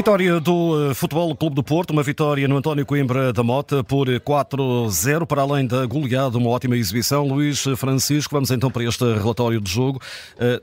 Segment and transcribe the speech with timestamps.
[0.00, 5.26] Vitória do Futebol Clube do Porto, uma vitória no António Coimbra da Mota por 4-0,
[5.26, 7.28] para além da goleada, uma ótima exibição.
[7.28, 10.00] Luís Francisco, vamos então para este relatório de jogo.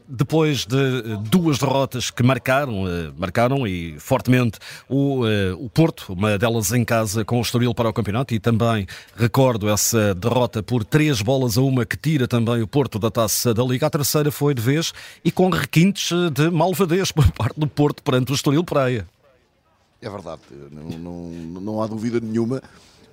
[0.08, 2.86] Depois de duas derrotas que marcaram,
[3.16, 4.58] marcaram e fortemente
[4.90, 5.22] o,
[5.60, 9.70] o Porto, uma delas em casa com o Estoril para o campeonato e também recordo
[9.70, 13.64] essa derrota por três bolas a uma que tira também o Porto da taça da
[13.64, 13.86] Liga.
[13.86, 18.32] A terceira foi de vez e com requintes de malvadez por parte do Porto perante
[18.32, 19.06] o Estoril Praia.
[20.02, 22.62] É verdade, não, não, não há dúvida nenhuma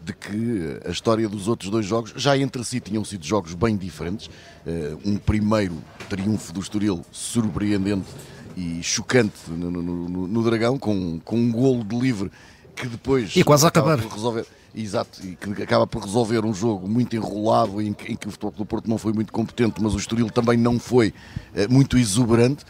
[0.05, 3.77] de que a história dos outros dois jogos já entre si tinham sido jogos bem
[3.77, 4.29] diferentes.
[4.67, 5.77] Eh, um primeiro
[6.11, 8.09] triunfo do Estoril surpreendente
[8.55, 12.31] e chocante no, no, no, Dragão, com, com um golo de livre
[12.77, 13.35] que depois.
[13.35, 13.99] E quase acabar.
[13.99, 18.29] Resolver, exato, e que acaba por resolver um jogo muito enrolado em que, em que
[18.29, 21.15] o Futebol do Porto não foi muito competente, mas o Estoril também não foi
[21.55, 22.65] eh, muito exuberante.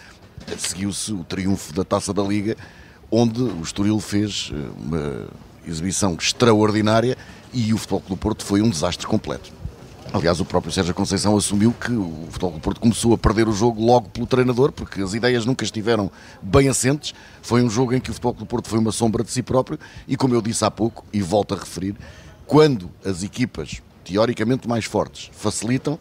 [0.56, 2.56] Seguiu-se o triunfo da taça da Liga
[3.14, 5.26] onde o Estoril fez eh, uma
[5.66, 7.16] exibição extraordinária
[7.52, 9.52] e o Futebol Clube do Porto foi um desastre completo.
[10.12, 13.52] Aliás, o próprio Sérgio Conceição assumiu que o Futebol do Porto começou a perder o
[13.52, 16.10] jogo logo pelo treinador, porque as ideias nunca estiveram
[16.42, 17.14] bem assentes.
[17.40, 19.78] Foi um jogo em que o Futebol do Porto foi uma sombra de si próprio
[20.08, 21.94] e, como eu disse há pouco, e volto a referir,
[22.46, 25.98] quando as equipas teoricamente mais fortes facilitam,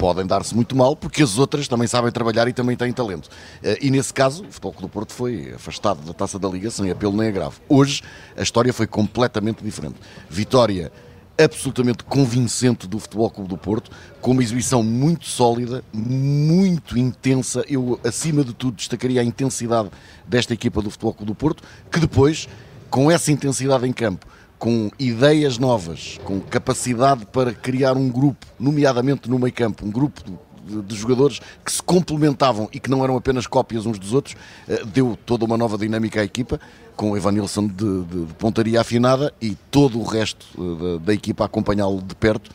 [0.00, 3.28] podem dar-se muito mal, porque as outras também sabem trabalhar e também têm talento.
[3.62, 6.70] Eh, e nesse caso, o Futebol Clube do Porto foi afastado da taça da Liga
[6.70, 7.60] sem apelo nem agravo.
[7.68, 8.02] Hoje,
[8.34, 9.96] a história foi completamente diferente.
[10.30, 10.90] Vitória
[11.38, 13.90] absolutamente convincente do Futebol Clube do Porto,
[14.22, 17.62] com uma exibição muito sólida, muito intensa.
[17.68, 19.90] Eu, acima de tudo, destacaria a intensidade
[20.26, 22.48] desta equipa do Futebol Clube do Porto, que depois,
[22.88, 24.26] com essa intensidade em campo,
[24.60, 30.22] com ideias novas, com capacidade para criar um grupo, nomeadamente no meio campo, um grupo
[30.66, 34.36] de, de, jogadores que se complementavam e que não eram apenas cópias uns dos outros,
[34.68, 36.60] eh, deu toda uma nova dinâmica à equipa,
[36.94, 41.14] com o Evanilson de, de, de pontaria afinada e todo o resto eh, da, da
[41.14, 42.50] equipa a acompanhá-lo de perto.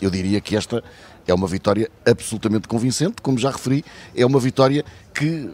[0.00, 0.84] Eu diria que esta
[1.26, 3.84] é uma vitória absolutamente convincente, como já referi,
[4.14, 5.50] é uma vitória que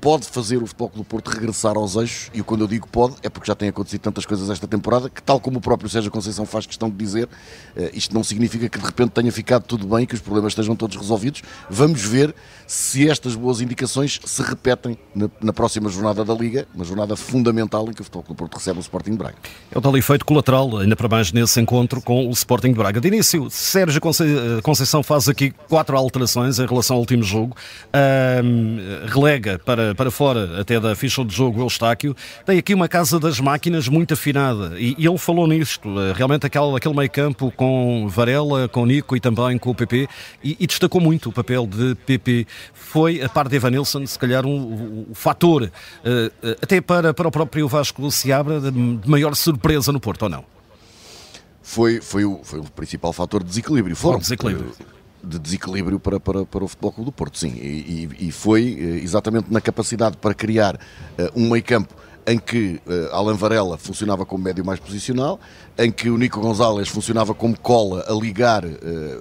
[0.00, 3.14] pode fazer o Futebol Clube do Porto regressar aos eixos, e quando eu digo pode,
[3.22, 6.10] é porque já tem acontecido tantas coisas esta temporada, que tal como o próprio Sérgio
[6.10, 9.86] Conceição faz questão de dizer, uh, isto não significa que de repente tenha ficado tudo
[9.86, 11.42] bem, que os problemas estejam todos resolvidos.
[11.68, 12.34] Vamos ver
[12.66, 17.88] se estas boas indicações se repetem na, na próxima jornada da Liga, uma jornada fundamental
[17.88, 19.36] em que o Futebol Clube do Porto recebe o Sporting de Braga.
[19.70, 23.00] É o tal efeito colateral, ainda para mais nesse encontro com o Sporting de Braga.
[23.00, 27.56] De início, Sérgio eh, Conceição faz aqui quatro alterações em relação ao último jogo,
[29.08, 32.14] relega para para, fora até da ficha de jogo o Eustáquio,
[32.44, 36.46] tem aqui uma casa das máquinas muito afinada e, e ele falou nisto, eh, realmente
[36.46, 40.08] aquele, aquele meio campo com Varela, com Nico e também com o PP
[40.42, 42.46] e, e destacou muito o papel de PP.
[42.72, 47.28] Foi, a par de Evanilson, se calhar um, um, um fator, uh, até para, para
[47.28, 50.44] o próprio Vasco Seabra, de, de maior surpresa no Porto, ou não?
[51.62, 53.94] Foi, foi, o, foi o principal fator de desequilíbrio.
[53.94, 54.74] Foram, desequilíbrio
[55.22, 57.52] de desequilíbrio para, para, para o Futebol Clube do Porto, sim.
[57.56, 60.78] E, e, e foi eh, exatamente na capacidade para criar uh,
[61.34, 61.94] um meio campo
[62.26, 65.40] em que uh, Alan Varela funcionava como médio mais posicional,
[65.76, 68.70] em que o Nico Gonzalez funcionava como cola a ligar uh,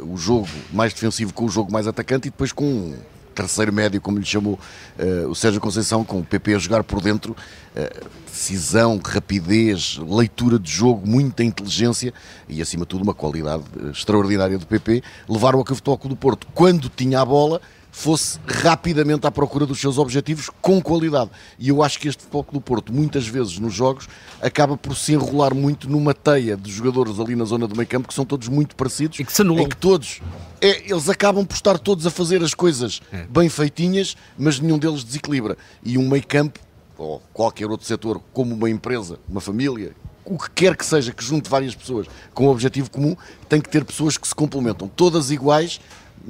[0.08, 2.94] o jogo mais defensivo com o jogo mais atacante e depois com
[3.34, 4.60] terceiro médio, como lhe chamou
[4.98, 10.60] uh, o Sérgio Conceição, com o PP a jogar por dentro, uh, decisão, rapidez, leitura
[10.60, 12.14] de jogo, muita inteligência
[12.48, 15.98] e, acima de tudo, uma qualidade uh, extraordinária do PP, levaram a que o Futebol
[16.06, 21.32] do Porto, quando tinha a bola, fosse rapidamente à procura dos seus objetivos com qualidade.
[21.58, 24.08] E eu acho que este Futebol do Porto, muitas vezes nos jogos,
[24.42, 28.08] acaba por se enrolar muito numa teia de jogadores ali na zona do meio campo
[28.08, 29.20] que são todos muito parecidos.
[29.20, 29.66] E que se anulam.
[29.66, 30.22] Em que todos,
[30.62, 33.26] é, eles acabam por estar todos a fazer as coisas é.
[33.30, 35.58] bem feitinhas, mas nenhum deles desequilibra.
[35.84, 36.60] E um meio campo,
[36.98, 39.94] ou qualquer outro setor, como uma empresa, uma família,
[40.26, 43.16] o que quer que seja que junte várias pessoas com um objetivo comum,
[43.48, 45.80] tem que ter pessoas que se complementam, todas iguais,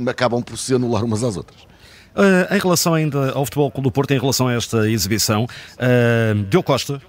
[0.07, 1.61] acabam por se anular umas às outras.
[2.15, 6.43] Uh, em relação ainda ao Futebol Clube do Porto, em relação a esta exibição, uh,
[6.43, 7.01] Deu Costa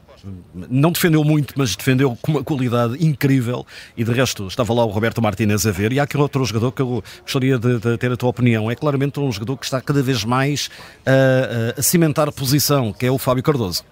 [0.55, 3.67] não defendeu muito, mas defendeu com uma qualidade incrível.
[3.97, 5.93] E de resto estava lá o Roberto Martinez a ver.
[5.93, 8.75] E há aqui outro jogador que eu gostaria de, de ter a tua opinião, é
[8.75, 10.71] claramente um jogador que está cada vez mais
[11.07, 13.85] a, a cimentar a posição, que é o Fábio Cardoso.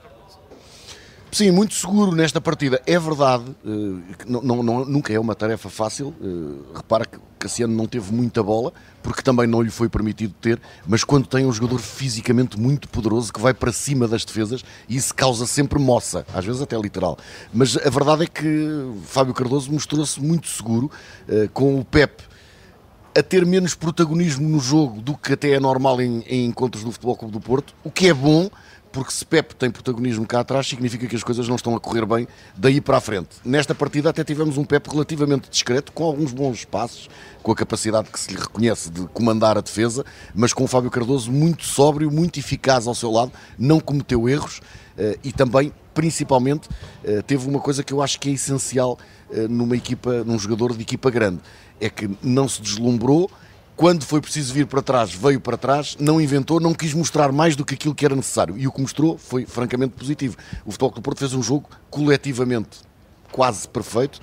[1.31, 2.81] Sim, muito seguro nesta partida.
[2.87, 6.15] É verdade, uh, não, não, nunca é uma tarefa fácil.
[6.21, 8.73] Uh, repara que Cassiano não teve muita bola,
[9.03, 13.33] porque também não lhe foi permitido ter, mas quando tem um jogador fisicamente muito poderoso
[13.33, 17.19] que vai para cima das defesas, isso causa sempre moça, às vezes até literal.
[17.53, 20.91] Mas a verdade é que Fábio Cardoso mostrou-se muito seguro
[21.29, 22.23] uh, com o Pep
[23.17, 26.93] a ter menos protagonismo no jogo do que até é normal em, em encontros do
[26.93, 28.49] Futebol Clube do Porto, o que é bom
[28.93, 32.05] porque se Pep tem protagonismo cá atrás, significa que as coisas não estão a correr
[32.07, 32.27] bem
[32.57, 33.29] daí para a frente.
[33.45, 37.09] Nesta partida até tivemos um Pep relativamente discreto, com alguns bons passos,
[37.43, 40.05] com a capacidade que se lhe reconhece de comandar a defesa,
[40.35, 44.61] mas com o Fábio Cardoso muito sóbrio, muito eficaz ao seu lado, não cometeu erros
[44.97, 46.69] eh, e também, principalmente,
[47.05, 48.99] eh, teve uma coisa que eu acho que é essencial
[49.31, 51.41] eh, numa equipa, num jogador de equipa grande,
[51.81, 53.31] é que não se deslumbrou,
[53.79, 57.55] quando foi preciso vir para trás, veio para trás, não inventou, não quis mostrar mais
[57.55, 58.59] do que aquilo que era necessário.
[58.59, 60.37] E o que mostrou foi francamente positivo.
[60.67, 62.81] O Futebol do Porto fez um jogo coletivamente
[63.31, 64.21] quase perfeito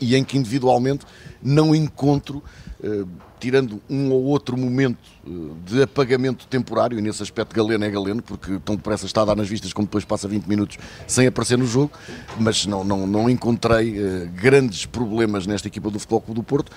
[0.00, 1.04] e em que individualmente
[1.42, 2.40] não encontro,
[2.80, 3.04] eh,
[3.40, 5.30] tirando um ou outro momento eh,
[5.66, 9.34] de apagamento temporário, e nesse aspecto Galeno é Galeno, porque tão depressa está a dar
[9.34, 11.90] nas vistas como depois passa 20 minutos sem aparecer no jogo,
[12.38, 16.70] mas não, não, não encontrei eh, grandes problemas nesta equipa do Futebol Clube do Porto.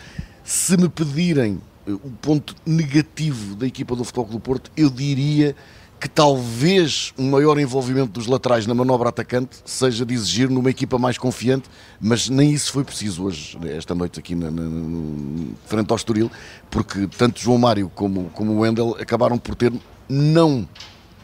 [0.44, 5.56] Se me pedirem o ponto negativo da equipa do Futebol Clube do Porto, eu diria
[6.02, 10.98] que talvez um maior envolvimento dos laterais na manobra atacante seja de exigir numa equipa
[10.98, 11.70] mais confiante,
[12.00, 16.32] mas nem isso foi preciso hoje, esta noite aqui na, na, frente ao Estoril,
[16.72, 19.72] porque tanto João Mário como, como o Wendel acabaram por ter
[20.10, 20.68] não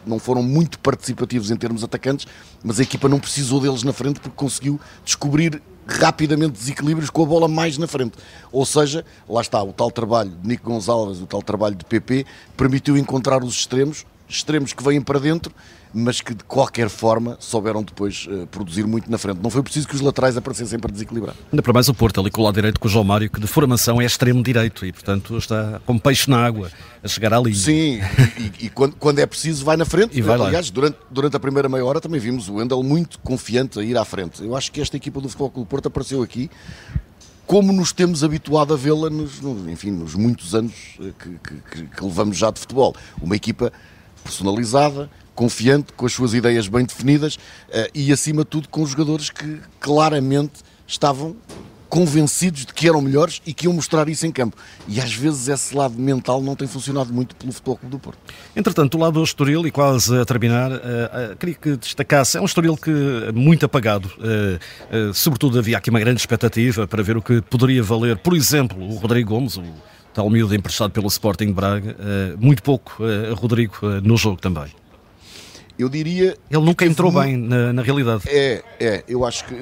[0.06, 2.26] não foram muito participativos em termos atacantes,
[2.64, 7.26] mas a equipa não precisou deles na frente porque conseguiu descobrir rapidamente desequilíbrios com a
[7.26, 8.18] bola mais na frente.
[8.52, 12.26] Ou seja, lá está, o tal trabalho de Nico Gonçalves, o tal trabalho de PP,
[12.56, 15.52] permitiu encontrar os extremos, extremos que vêm para dentro,
[15.92, 19.40] mas que de qualquer forma souberam depois uh, produzir muito na frente.
[19.42, 21.34] Não foi preciso que os laterais aparecessem para desequilibrar.
[21.52, 23.40] Ainda para mais o Porto, ali com o lado direito com o João Mário, que
[23.40, 26.70] de formação é extremo direito e, portanto, está como peixe na água
[27.02, 27.56] a chegar à linha.
[27.56, 28.00] Sim,
[28.38, 30.16] e, e quando, quando, é preciso vai na frente.
[30.16, 30.74] E vai Aliás, lá.
[30.74, 34.04] durante, durante a primeira meia hora também vimos o Wendel muito confiante a ir à
[34.04, 34.42] frente.
[34.42, 36.50] Eu acho que esta equipa do Futebol Clube Porto apareceu aqui
[37.48, 42.04] como nos temos habituado a vê-la nos, enfim, nos muitos anos eh, que, que, que
[42.04, 42.94] levamos já de futebol.
[43.22, 43.72] Uma equipa
[44.22, 45.08] personalizada,
[45.38, 49.60] confiante, com as suas ideias bem definidas uh, e, acima de tudo, com jogadores que
[49.78, 50.54] claramente
[50.84, 51.36] estavam
[51.88, 54.56] convencidos de que eram melhores e que iam mostrar isso em campo.
[54.88, 58.18] E às vezes esse lado mental não tem funcionado muito pelo Futebol Clube do Porto.
[58.56, 62.40] Entretanto, do lado do Estoril, e quase a terminar, uh, uh, queria que destacasse, é
[62.40, 62.90] um Estoril que
[63.32, 68.18] muito apagado, uh, sobretudo havia aqui uma grande expectativa para ver o que poderia valer,
[68.18, 69.62] por exemplo, o Rodrigo Gomes, o
[70.12, 71.96] tal miúdo emprestado pelo Sporting de Braga,
[72.40, 72.96] muito pouco
[73.36, 74.72] Rodrigo no jogo também
[75.78, 76.36] eu diria.
[76.50, 78.24] Ele nunca entrou bem na, na, realidade.
[78.26, 79.54] É, é, eu acho que.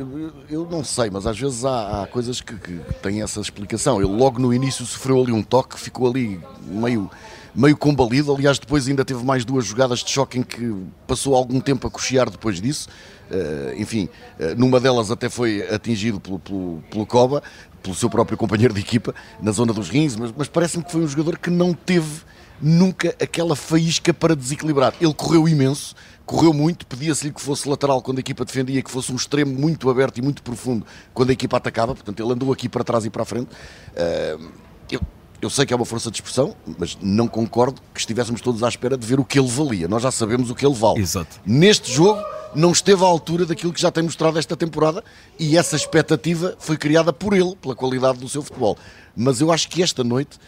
[0.48, 4.00] Eu não sei, mas às vezes há, há coisas que, que, têm essa explicação.
[4.00, 7.10] Ele logo no início sofreu ali um toque, ficou ali meio,
[7.54, 8.34] meio combalido.
[8.34, 10.74] Aliás, depois ainda teve mais duas jogadas de choque em que
[11.06, 12.88] passou algum tempo a cochear depois disso.
[13.30, 14.08] Uh, enfim,
[14.38, 17.42] uh, numa delas até foi atingido pelo, pelo, pelo Coba,
[17.82, 21.02] pelo seu próprio companheiro de equipa, na zona dos rins, mas, mas parece-me que foi
[21.02, 22.22] um jogador que não teve
[22.60, 24.94] nunca aquela faísca para desequilibrar.
[25.00, 25.94] Ele correu imenso,
[26.24, 29.88] correu muito, pedia-se-lhe que fosse lateral quando a equipa defendia, que fosse um extremo muito
[29.88, 33.10] aberto e muito profundo quando a equipa atacava, portanto ele andou aqui para trás e
[33.10, 33.48] para a frente.
[33.48, 34.50] Uh,
[34.90, 35.00] eu,
[35.40, 38.68] eu sei que é uma força de expressão, mas não concordo que estivéssemos todos à
[38.68, 39.86] espera de ver o que ele valia.
[39.86, 41.00] Nós já sabemos o que ele vale.
[41.00, 41.40] Exato.
[41.44, 42.22] Neste jogo
[42.54, 45.04] não esteve à altura daquilo que já tem mostrado esta temporada
[45.38, 48.76] e essa expectativa foi criada por ele, pela qualidade do seu futebol.
[49.14, 50.38] Mas eu acho que esta noite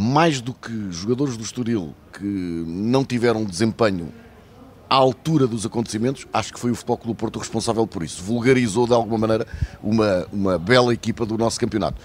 [0.00, 4.12] mais do que jogadores do Estoril que não tiveram desempenho
[4.88, 8.22] à altura dos acontecimentos, acho que foi o Futebol Clube do Porto responsável por isso.
[8.22, 9.44] Vulgarizou de alguma maneira
[9.82, 12.00] uma, uma bela equipa do nosso campeonato.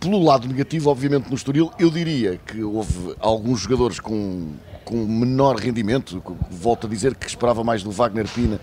[0.00, 5.54] Pelo lado negativo, obviamente, no Estoril, eu diria que houve alguns jogadores com, com menor
[5.54, 8.60] rendimento, volto a dizer que esperava mais do Wagner Pina uh,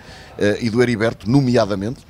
[0.59, 2.05] e do Heriberto, nomeadamente,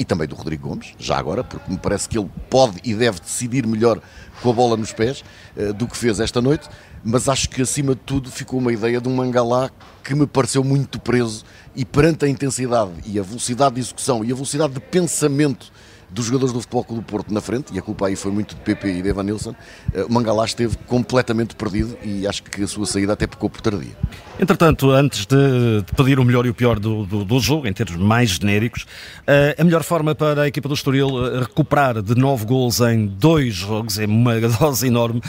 [0.00, 3.20] e também do Rodrigo Gomes, já agora, porque me parece que ele pode e deve
[3.20, 4.00] decidir melhor
[4.40, 5.22] com a bola nos pés
[5.54, 6.66] uh, do que fez esta noite,
[7.04, 9.70] mas acho que acima de tudo ficou uma ideia de um Mangalá
[10.02, 11.44] que me pareceu muito preso
[11.76, 15.70] e perante a intensidade e a velocidade de execução e a velocidade de pensamento
[16.12, 18.54] dos jogadores do Futebol Clube do Porto na frente, e a culpa aí foi muito
[18.54, 19.54] de PP e de Evan Nilsson,
[19.94, 23.60] eh, o Mangalá esteve completamente perdido e acho que a sua saída até pecou por
[23.60, 23.96] tardia.
[24.38, 27.72] Entretanto, antes de, de pedir o melhor e o pior do, do, do jogo, em
[27.74, 32.14] termos mais genéricos, uh, a melhor forma para a equipa do Estoril eh, recuperar de
[32.14, 35.20] nove gols em dois jogos, é uma dose enorme,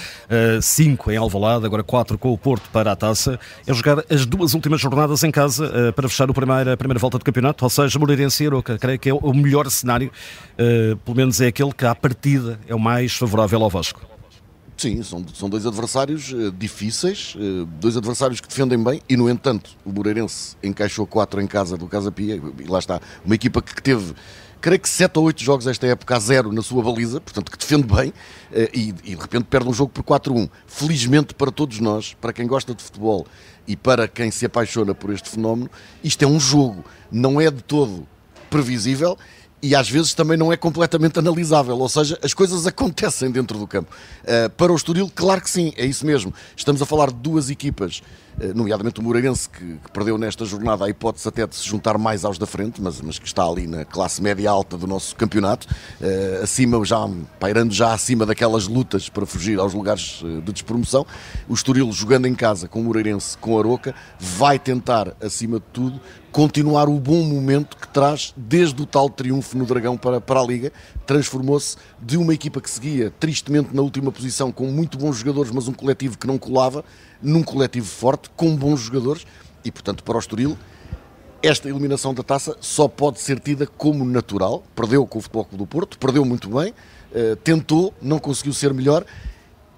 [0.61, 4.53] cinco em Alvalade, agora quatro com o Porto para a taça, é jogar as duas
[4.53, 7.99] últimas jornadas em casa para fechar o primeiro, a primeira volta do campeonato, ou seja,
[7.99, 8.77] Moreirense e Aroca.
[8.77, 10.11] Creio que é o melhor cenário,
[11.05, 14.11] pelo menos é aquele que à partida é o mais favorável ao Vasco.
[14.81, 19.29] Sim, são, são dois adversários uh, difíceis, uh, dois adversários que defendem bem e, no
[19.29, 23.61] entanto, o Moreirense encaixou quatro em casa do Casa Pia e lá está, uma equipa
[23.61, 24.15] que teve
[24.59, 27.57] creio que 7 ou 8 jogos esta época a zero na sua baliza, portanto que
[27.57, 28.13] defende bem,
[28.51, 30.49] eh, e, e de repente perde um jogo por 4-1.
[30.67, 33.25] Felizmente para todos nós, para quem gosta de futebol
[33.67, 35.69] e para quem se apaixona por este fenómeno,
[36.03, 38.07] isto é um jogo, não é de todo
[38.51, 39.17] previsível
[39.61, 43.67] e às vezes também não é completamente analisável, ou seja, as coisas acontecem dentro do
[43.67, 43.91] campo.
[44.23, 46.33] Uh, para o Estoril, claro que sim, é isso mesmo.
[46.55, 48.01] Estamos a falar de duas equipas,
[48.55, 52.25] nomeadamente o Moreirense, que, que, perdeu nesta jornada a hipótese até de se juntar mais
[52.25, 55.67] aos da frente, mas, mas que está ali na classe média alta do nosso campeonato,
[55.67, 56.97] uh, acima, já
[57.39, 61.05] pairando já acima daquelas lutas para fugir aos lugares de despromoção.
[61.47, 65.65] O Estoril jogando em casa com o Moreirense, com a Aroca, vai tentar, acima de
[65.71, 65.99] tudo,
[66.31, 70.45] continuar o bom momento que traz desde o tal triunfo no Dragão para, para a
[70.45, 70.71] Liga.
[71.05, 75.67] Transformou-se de uma equipa que seguia tristemente na última posição com muito bons jogadores, mas
[75.67, 76.83] um coletivo que não colava,
[77.21, 79.25] num coletivo forte, com bons jogadores
[79.63, 80.57] e, portanto, para o Estoril.
[81.43, 84.63] Esta eliminação da taça só pode ser tida como natural.
[84.75, 88.73] Perdeu com o Futebol Clube do Porto, perdeu muito bem, uh, tentou, não conseguiu ser
[88.73, 89.05] melhor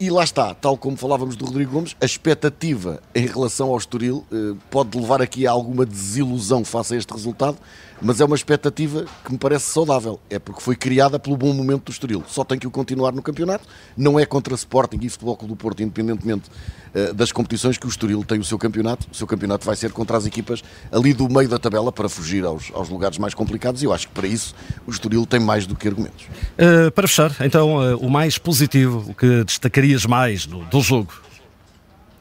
[0.03, 4.25] e lá está, tal como falávamos do Rodrigo Gomes, a expectativa em relação ao Estoril
[4.29, 7.57] eh, pode levar aqui a alguma desilusão face a este resultado,
[8.01, 10.19] mas é uma expectativa que me parece saudável.
[10.29, 12.21] É porque foi criada pelo bom momento do Estoril.
[12.27, 13.65] Só tem que o continuar no campeonato.
[13.95, 16.49] Não é contra Sporting e Futebol Clube do Porto, independentemente
[16.93, 19.07] uh, das competições, que o Estoril tem o seu campeonato.
[19.09, 22.43] O seu campeonato vai ser contra as equipas ali do meio da tabela para fugir
[22.43, 24.53] aos, aos lugares mais complicados e eu acho que para isso
[24.85, 26.25] o Estoril tem mais do que argumentos.
[26.25, 29.45] Uh, para fechar, então, uh, o mais positivo, o que
[29.93, 31.21] destacarias mais do, do jogo?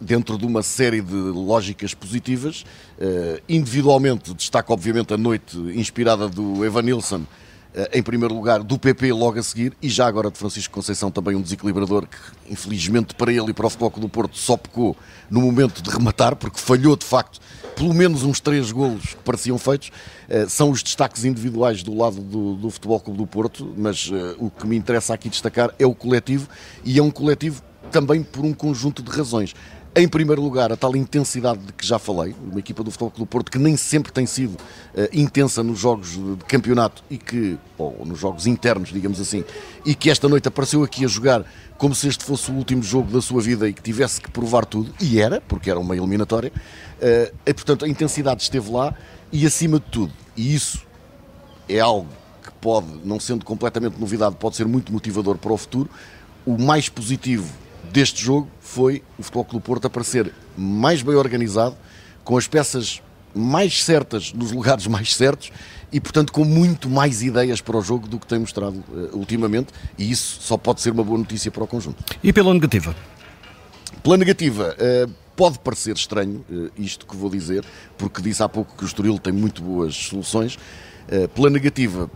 [0.01, 2.65] dentro de uma série de lógicas positivas.
[2.99, 7.25] Uh, individualmente, destaco obviamente a noite inspirada do Evan Nilsson,
[7.93, 11.35] em primeiro lugar, do PP logo a seguir, e já agora de Francisco Conceição, também
[11.35, 12.17] um desequilibrador que,
[12.53, 14.97] infelizmente para ele e para o Futebol do Porto, só pecou
[15.31, 17.41] no momento de rematar, porque falhou de facto
[17.75, 19.91] pelo menos uns três golos que pareciam feitos.
[20.29, 24.51] Uh, são os destaques individuais do lado do, do Futebol Clube do Porto, mas o
[24.51, 26.49] que me interessa aqui destacar é o coletivo,
[26.85, 29.55] e é um coletivo também por um conjunto de razões.
[29.95, 33.29] Em primeiro lugar, a tal intensidade de que já falei, uma equipa do Futebol Clube
[33.29, 37.59] do Porto que nem sempre tem sido uh, intensa nos jogos de campeonato e que,
[37.77, 39.45] ou nos jogos internos, digamos assim,
[39.85, 41.45] e que esta noite apareceu aqui a jogar
[41.77, 44.65] como se este fosse o último jogo da sua vida e que tivesse que provar
[44.65, 48.95] tudo, e era, porque era uma eliminatória, uh, e portanto a intensidade esteve lá
[49.31, 50.87] e acima de tudo, e isso
[51.69, 52.09] é algo
[52.43, 55.91] que pode, não sendo completamente novidade, pode ser muito motivador para o futuro,
[56.47, 57.61] o mais positivo
[57.93, 61.77] deste jogo foi o Futebol Clube Porto aparecer mais bem organizado,
[62.25, 63.03] com as peças
[63.35, 65.53] mais certas nos lugares mais certos
[65.93, 69.73] e, portanto, com muito mais ideias para o jogo do que tem mostrado uh, ultimamente,
[69.99, 72.03] e isso só pode ser uma boa notícia para o conjunto.
[72.23, 72.95] E pela negativa?
[74.03, 77.63] Pela negativa, uh, pode parecer estranho uh, isto que vou dizer,
[77.99, 80.59] porque disse há pouco que o Estoril tem muito boas soluções.
[81.35, 82.11] pela negativa,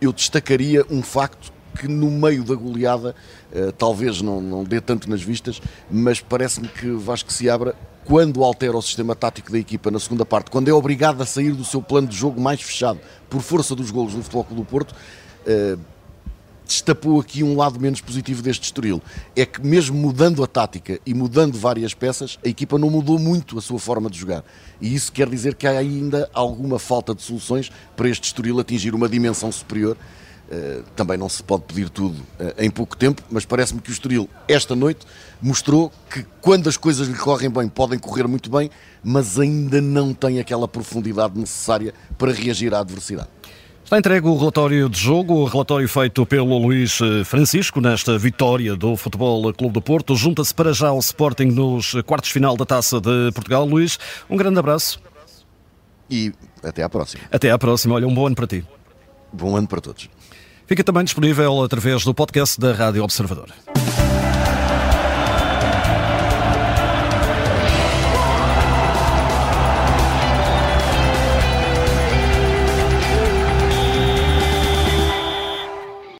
[0.00, 3.14] eu destacaria um facto que no meio da goleada
[3.52, 8.44] uh, talvez não, não dê tanto nas vistas, mas parece-me que Vasco se abra quando
[8.44, 11.64] altera o sistema tático da equipa na segunda parte, quando é obrigado a sair do
[11.64, 13.00] seu plano de jogo mais fechado
[13.30, 15.78] por força dos golos do Futebol Clube do Porto, uh,
[16.66, 19.02] destapou aqui um lado menos positivo deste Estoril.
[19.36, 23.58] É que mesmo mudando a tática e mudando várias peças, a equipa não mudou muito
[23.58, 24.44] a sua forma de jogar.
[24.80, 28.94] E isso quer dizer que há ainda alguma falta de soluções para este Estoril atingir
[28.94, 29.96] uma dimensão superior
[30.94, 34.28] também não se pode pedir tudo uh, em pouco tempo, mas parece-me que o Estoril,
[34.46, 35.06] esta noite,
[35.40, 38.70] mostrou que quando as coisas lhe correm bem, podem correr muito bem,
[39.02, 43.28] mas ainda não tem aquela profundidade necessária para reagir à adversidade.
[43.84, 48.74] Está entregue o relatório de jogo, o relatório feito pelo Luís eh, Francisco nesta vitória
[48.74, 50.16] do Futebol Clube do Porto.
[50.16, 53.66] Junta-se para já ao Sporting nos quartos final da Taça de Portugal.
[53.66, 53.98] Luís,
[54.28, 54.98] um grande abraço.
[56.08, 56.32] E
[56.62, 57.24] até à próxima.
[57.30, 57.94] Até à próxima.
[57.94, 58.64] Olha, um bom ano para ti.
[59.30, 60.08] Bom ano para todos.
[60.66, 63.48] Fica também disponível através do podcast da Rádio Observador.